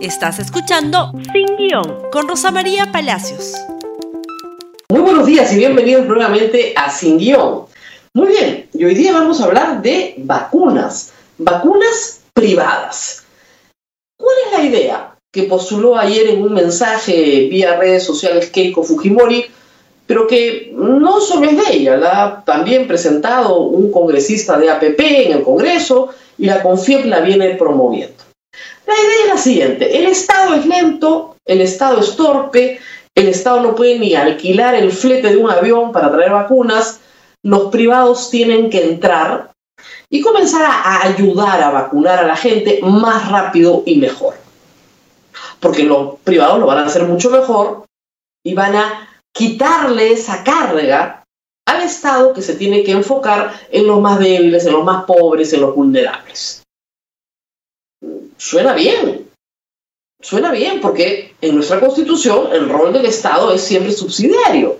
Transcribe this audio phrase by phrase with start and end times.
[0.00, 3.54] Estás escuchando Sin Guión con Rosa María Palacios.
[4.90, 7.64] Muy buenos días y bienvenidos nuevamente a Sin Guión.
[8.14, 13.24] Muy bien, y hoy día vamos a hablar de vacunas, vacunas privadas.
[14.16, 19.46] ¿Cuál es la idea que postuló ayer en un mensaje vía redes sociales Keiko Fujimori,
[20.06, 25.00] pero que no solo es de ella, la ha también presentado un congresista de APP
[25.00, 28.27] en el Congreso y la CONFIEP la viene promoviendo?
[28.88, 32.80] La idea es la siguiente, el Estado es lento, el Estado es torpe,
[33.14, 36.98] el Estado no puede ni alquilar el flete de un avión para traer vacunas,
[37.44, 39.50] los privados tienen que entrar
[40.08, 44.36] y comenzar a ayudar a vacunar a la gente más rápido y mejor.
[45.60, 47.84] Porque los privados lo van a hacer mucho mejor
[48.42, 51.24] y van a quitarle esa carga
[51.66, 55.52] al Estado que se tiene que enfocar en los más débiles, en los más pobres,
[55.52, 56.62] en los vulnerables.
[58.38, 59.28] Suena bien.
[60.20, 64.76] Suena bien porque en nuestra constitución el rol del Estado es siempre subsidiario.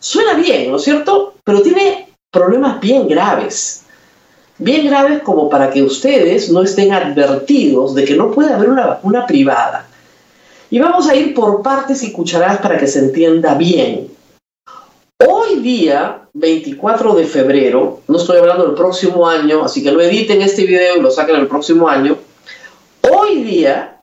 [0.00, 1.34] Suena bien, ¿no es cierto?
[1.44, 3.84] Pero tiene problemas bien graves.
[4.58, 8.86] Bien graves como para que ustedes no estén advertidos de que no puede haber una
[8.86, 9.86] vacuna privada.
[10.68, 14.08] Y vamos a ir por partes y cucharadas para que se entienda bien.
[15.26, 20.42] Hoy día, 24 de febrero, no estoy hablando del próximo año, así que no editen
[20.42, 22.16] este video y lo saquen el próximo año,
[23.02, 24.00] Hoy día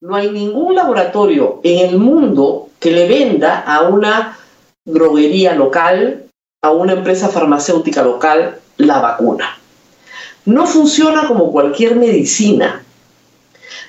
[0.00, 4.38] no hay ningún laboratorio en el mundo que le venda a una
[4.84, 6.26] droguería local,
[6.62, 9.58] a una empresa farmacéutica local, la vacuna.
[10.44, 12.84] No funciona como cualquier medicina.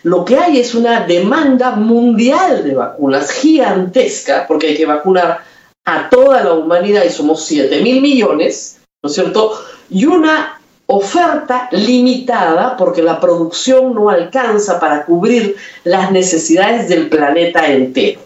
[0.03, 5.41] Lo que hay es una demanda mundial de vacunas gigantesca, porque hay que vacunar
[5.83, 9.59] a toda la humanidad y somos 7 mil millones, ¿no es cierto?
[9.89, 10.54] Y una
[10.87, 18.21] oferta limitada porque la producción no alcanza para cubrir las necesidades del planeta entero.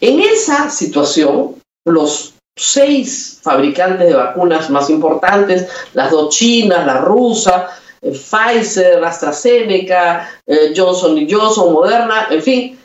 [0.00, 7.70] En esa situación, los seis fabricantes de vacunas más importantes, las dos chinas, la rusa,
[8.00, 12.78] eh, Pfizer, AstraZeneca, eh, Johnson Johnson, Moderna, en fin,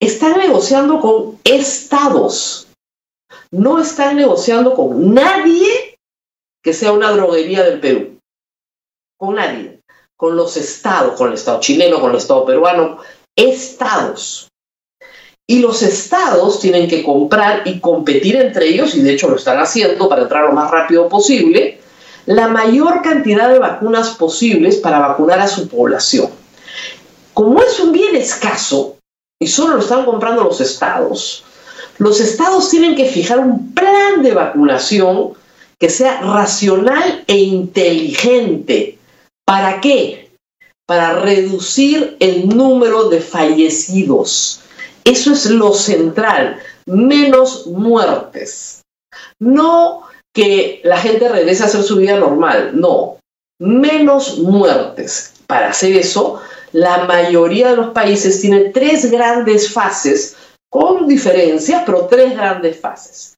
[0.00, 2.66] están negociando con estados.
[3.52, 5.89] No están negociando con nadie
[6.62, 8.18] que sea una droguería del Perú.
[9.16, 9.80] Con nadie.
[10.16, 12.98] Con los estados, con el Estado chileno, con el Estado peruano.
[13.36, 14.48] Estados.
[15.46, 19.58] Y los estados tienen que comprar y competir entre ellos, y de hecho lo están
[19.58, 21.80] haciendo para entrar lo más rápido posible,
[22.26, 26.30] la mayor cantidad de vacunas posibles para vacunar a su población.
[27.34, 28.98] Como es un bien escaso
[29.40, 31.42] y solo lo están comprando los estados,
[31.98, 35.32] los estados tienen que fijar un plan de vacunación
[35.80, 38.98] que sea racional e inteligente.
[39.46, 40.30] ¿Para qué?
[40.86, 44.60] Para reducir el número de fallecidos.
[45.04, 48.82] Eso es lo central, menos muertes.
[49.38, 50.02] No
[50.34, 53.16] que la gente regrese a hacer su vida normal, no,
[53.58, 55.32] menos muertes.
[55.46, 56.40] Para hacer eso,
[56.72, 60.36] la mayoría de los países tiene tres grandes fases,
[60.68, 63.34] con diferencias, pero tres grandes fases.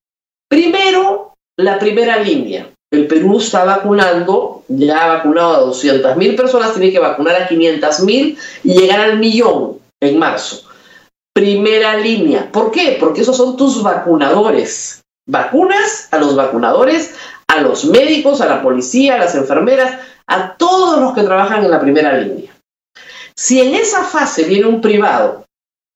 [0.48, 2.68] Primero, la primera línea.
[2.90, 7.48] El Perú está vacunando, ya ha vacunado a 200 mil personas, tiene que vacunar a
[7.48, 10.68] 500 mil y llegar al millón en marzo.
[11.34, 12.50] Primera línea.
[12.52, 12.98] ¿Por qué?
[13.00, 15.00] Porque esos son tus vacunadores.
[15.26, 17.14] Vacunas a los vacunadores,
[17.48, 21.70] a los médicos, a la policía, a las enfermeras, a todos los que trabajan en
[21.70, 22.52] la primera línea.
[23.34, 25.44] Si en esa fase viene un privado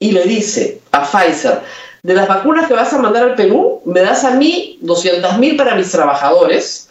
[0.00, 1.60] y le dice a Pfizer,
[2.06, 5.56] de las vacunas que vas a mandar al Perú, me das a mí 200 mil
[5.56, 6.88] para mis trabajadores,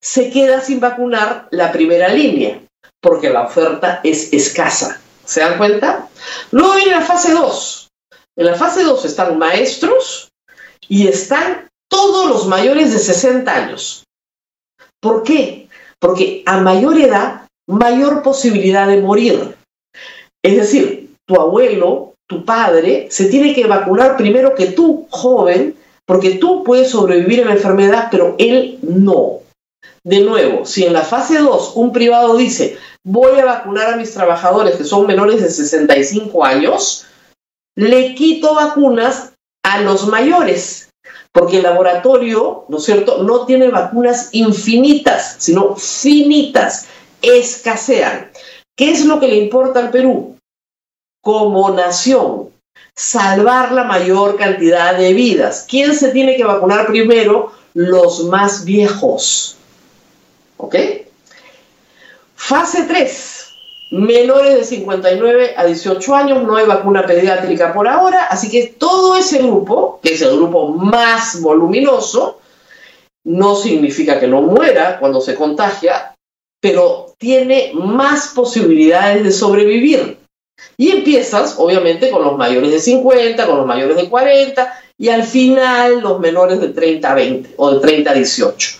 [0.00, 2.62] se queda sin vacunar la primera línea,
[3.00, 5.00] porque la oferta es escasa.
[5.24, 6.08] ¿Se dan cuenta?
[6.52, 7.88] Luego viene la fase 2.
[8.36, 10.28] En la fase 2 están maestros
[10.88, 14.04] y están todos los mayores de 60 años.
[15.00, 15.68] ¿Por qué?
[15.98, 19.56] Porque a mayor edad, mayor posibilidad de morir.
[20.40, 26.36] Es decir, tu abuelo tu padre se tiene que vacunar primero que tú, joven, porque
[26.36, 29.40] tú puedes sobrevivir a la enfermedad, pero él no.
[30.04, 34.14] De nuevo, si en la fase 2 un privado dice, voy a vacunar a mis
[34.14, 37.04] trabajadores que son menores de 65 años,
[37.76, 39.32] le quito vacunas
[39.64, 40.88] a los mayores,
[41.32, 46.86] porque el laboratorio, ¿no es cierto?, no tiene vacunas infinitas, sino finitas,
[47.22, 48.30] escasean.
[48.78, 50.36] ¿Qué es lo que le importa al Perú?
[51.20, 52.50] Como nación,
[52.94, 55.66] salvar la mayor cantidad de vidas.
[55.68, 57.52] ¿Quién se tiene que vacunar primero?
[57.74, 59.56] Los más viejos.
[60.56, 60.74] ¿Ok?
[62.34, 63.46] Fase 3.
[63.92, 69.16] menores de 59 a 18 años, no hay vacuna pediátrica por ahora, así que todo
[69.16, 72.40] ese grupo, que es el grupo más voluminoso,
[73.24, 76.14] no significa que no muera cuando se contagia,
[76.60, 80.18] pero tiene más posibilidades de sobrevivir.
[80.76, 85.24] Y empiezas, obviamente, con los mayores de 50, con los mayores de 40 y al
[85.24, 88.70] final los menores de 30 a 20 o de 30 a 18.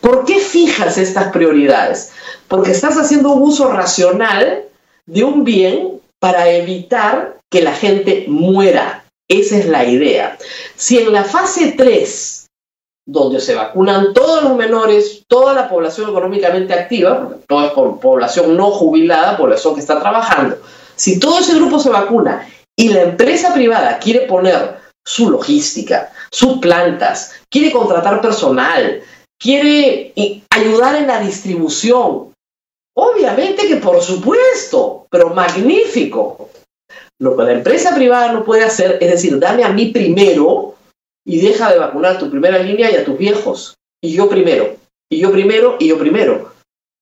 [0.00, 2.12] ¿Por qué fijas estas prioridades?
[2.48, 4.64] Porque estás haciendo un uso racional
[5.06, 9.04] de un bien para evitar que la gente muera.
[9.28, 10.36] Esa es la idea.
[10.76, 12.48] Si en la fase 3,
[13.06, 18.56] donde se vacunan todos los menores, toda la población económicamente activa, porque todo es población
[18.56, 20.56] no jubilada, población que está trabajando,
[21.00, 26.58] si todo ese grupo se vacuna y la empresa privada quiere poner su logística, sus
[26.58, 29.02] plantas, quiere contratar personal,
[29.40, 30.12] quiere
[30.50, 32.34] ayudar en la distribución.
[32.94, 36.50] Obviamente que por supuesto, pero magnífico.
[37.18, 40.74] Lo que la empresa privada no puede hacer es decir, dame a mí primero
[41.24, 43.74] y deja de vacunar tu primera línea y a tus viejos.
[44.02, 44.76] Y yo primero,
[45.10, 46.52] y yo primero, y yo primero.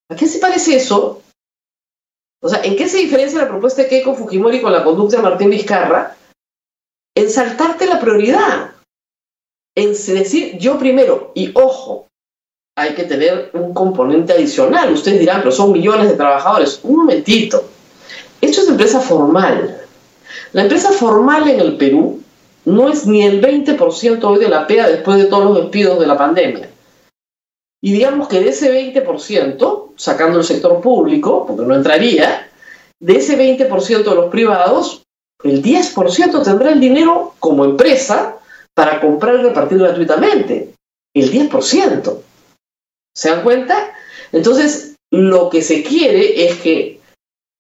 [0.09, 1.21] ¿A qué se parece eso?
[2.41, 5.23] O sea, ¿en qué se diferencia la propuesta de Keiko Fujimori con la conducta de
[5.23, 6.17] Martín Vizcarra?
[7.17, 8.73] En saltarte la prioridad.
[9.77, 11.33] En decir yo primero.
[11.35, 12.07] Y ojo,
[12.77, 14.93] hay que tener un componente adicional.
[14.93, 16.81] Ustedes dirán, pero son millones de trabajadores.
[16.85, 17.65] Un momentito.
[18.41, 19.83] Esto es empresa formal.
[20.53, 22.23] La empresa formal en el Perú
[22.65, 26.07] no es ni el 20% hoy de la PEA después de todos los despidos de
[26.07, 26.71] la pandemia.
[27.81, 32.51] Y digamos que de ese 20%, sacando el sector público, porque no entraría,
[33.01, 35.03] de ese 20% de los privados,
[35.45, 38.37] el 10% tendrá el dinero como empresa
[38.75, 40.75] para comprar y repartir gratuitamente.
[41.15, 42.19] El 10%.
[43.15, 43.93] ¿Se dan cuenta?
[44.33, 46.99] Entonces, lo que se quiere es que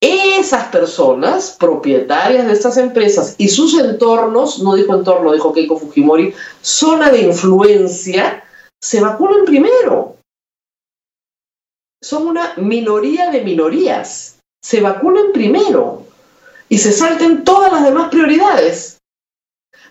[0.01, 6.35] esas personas, propietarias de estas empresas y sus entornos, no dijo entorno, dijo Keiko Fujimori,
[6.61, 8.45] zona de influencia,
[8.83, 10.17] se vacunen primero.
[12.03, 14.39] Son una minoría de minorías.
[14.63, 16.05] Se vacunen primero
[16.69, 18.99] y se salten todas las demás prioridades.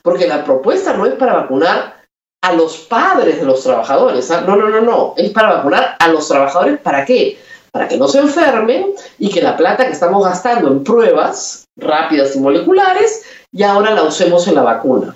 [0.02, 2.06] Porque la propuesta no es para vacunar
[2.42, 4.30] a los padres de los trabajadores.
[4.32, 4.42] ¿ah?
[4.42, 5.14] No, no, no, no.
[5.18, 6.80] Es para vacunar a los trabajadores.
[6.80, 7.40] ¿Para qué?
[7.72, 12.36] Para que no se enfermen y que la plata que estamos gastando en pruebas rápidas
[12.36, 15.16] y moleculares, ya ahora la usemos en la vacuna.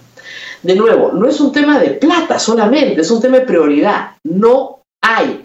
[0.63, 4.11] De nuevo, no es un tema de plata solamente, es un tema de prioridad.
[4.23, 5.43] No hay.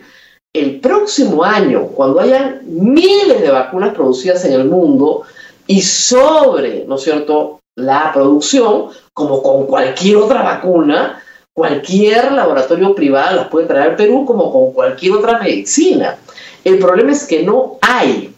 [0.53, 5.23] El próximo año, cuando hayan miles de vacunas producidas en el mundo
[5.67, 11.23] y sobre, ¿no es cierto?, la producción, como con cualquier otra vacuna,
[11.57, 16.19] Cualquier laboratorio privado las puede traer al Perú como con cualquier otra medicina.
[16.63, 18.36] El problema es que no hay.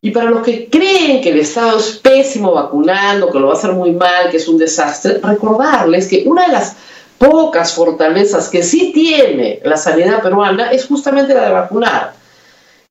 [0.00, 3.56] Y para los que creen que el Estado es pésimo vacunando, que lo va a
[3.56, 6.76] hacer muy mal, que es un desastre, recordarles que una de las
[7.18, 12.14] pocas fortalezas que sí tiene la sanidad peruana es justamente la de vacunar.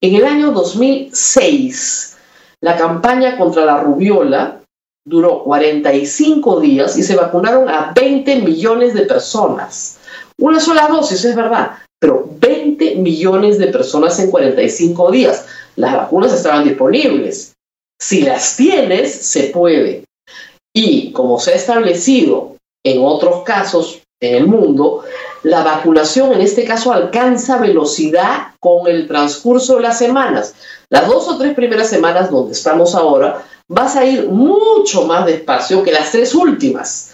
[0.02, 2.18] En el año 2006,
[2.62, 4.60] la campaña contra la rubiola
[5.06, 10.00] duró 45 días y se vacunaron a 20 millones de personas.
[10.38, 15.46] Una sola dosis, es verdad, pero 20 millones de personas en 45 días.
[15.76, 17.54] Las vacunas estaban disponibles.
[18.00, 20.04] Si las tienes, se puede.
[20.76, 22.56] Y como se ha establecido
[22.86, 25.04] en otros casos en el mundo,
[25.44, 30.56] la vacunación en este caso alcanza velocidad con el transcurso de las semanas.
[30.90, 35.84] Las dos o tres primeras semanas donde estamos ahora vas a ir mucho más despacio
[35.84, 37.12] que las tres últimas.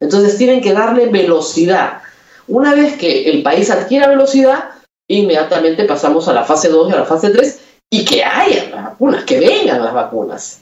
[0.00, 2.02] Entonces tienen que darle velocidad.
[2.48, 4.70] Una vez que el país adquiera velocidad,
[5.08, 8.84] inmediatamente pasamos a la fase 2 y a la fase 3 y que haya las
[8.84, 10.60] vacunas, que vengan las vacunas.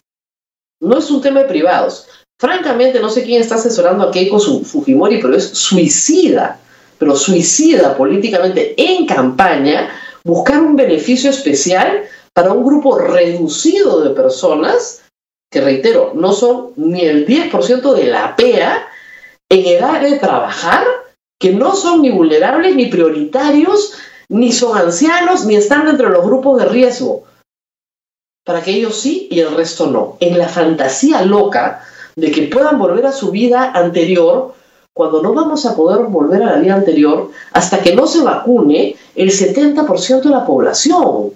[0.80, 2.08] No es un tema de privados.
[2.38, 6.58] Francamente, no sé quién está asesorando a Keiko Fujimori, pero es suicida,
[6.98, 9.88] pero suicida políticamente en campaña,
[10.24, 15.02] buscar un beneficio especial para un grupo reducido de personas
[15.50, 18.86] que reitero, no son ni el 10% de la PEA
[19.48, 20.84] en edad de trabajar,
[21.38, 23.94] que no son ni vulnerables, ni prioritarios,
[24.28, 27.24] ni son ancianos, ni están dentro de los grupos de riesgo.
[28.44, 30.16] Para que ellos sí y el resto no.
[30.20, 34.54] En la fantasía loca de que puedan volver a su vida anterior,
[34.94, 38.96] cuando no vamos a poder volver a la vida anterior hasta que no se vacune
[39.14, 41.32] el 70% de la población.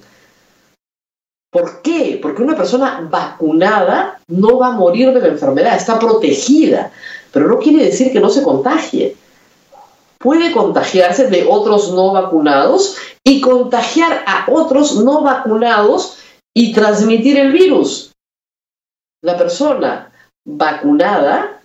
[1.50, 2.19] ¿Por qué?
[2.23, 6.90] Porque una persona vacunada no va a morir de la enfermedad, está protegida,
[7.33, 9.16] pero no quiere decir que no se contagie.
[10.21, 16.19] Puede contagiarse de otros no vacunados y contagiar a otros no vacunados
[16.55, 18.12] y transmitir el virus.
[19.23, 20.12] La persona
[20.45, 21.62] vacunada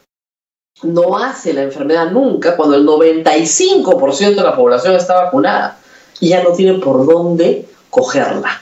[0.84, 5.78] no hace la enfermedad nunca cuando el 95% de la población está vacunada
[6.22, 8.62] y ya no tiene por dónde cogerla.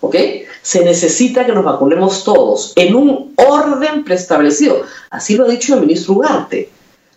[0.00, 0.16] ¿Ok?
[0.60, 4.82] Se necesita que nos vacunemos todos en un orden preestablecido.
[5.10, 6.70] Así lo ha dicho el ministro Ugarte.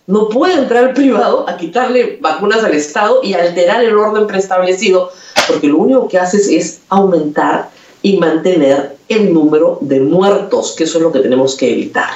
[0.06, 5.10] No puede entrar el privado a quitarle vacunas al Estado y alterar el orden preestablecido,
[5.48, 7.70] porque lo único que haces es aumentar
[8.02, 12.10] y mantener el número de muertos, que eso es lo que tenemos que evitar.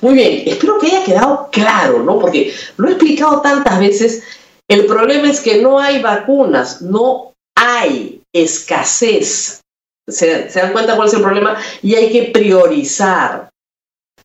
[0.00, 2.18] Muy bien, espero que haya quedado claro, ¿no?
[2.18, 4.22] Porque lo he explicado tantas veces.
[4.68, 9.60] El problema es que no hay vacunas, no hay escasez.
[10.08, 11.56] ¿Se, ¿Se, dan cuenta cuál es el problema?
[11.82, 13.50] Y hay que priorizar.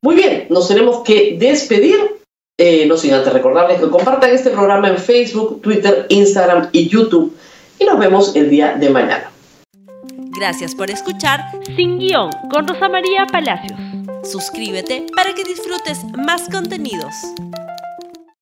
[0.01, 2.16] Muy bien, nos tenemos que despedir.
[2.59, 7.37] Eh, no sin antes recordarles que compartan este programa en Facebook, Twitter, Instagram y YouTube.
[7.77, 9.31] Y nos vemos el día de mañana.
[10.39, 11.39] Gracias por escuchar
[11.75, 13.79] Sin Guión con Rosa María Palacios.
[14.23, 17.13] Suscríbete para que disfrutes más contenidos.